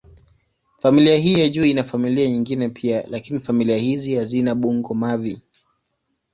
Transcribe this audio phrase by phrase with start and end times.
[0.79, 5.41] Familia hii ya juu ina familia nyingine pia, lakini familia hizi hazina bungo-mavi.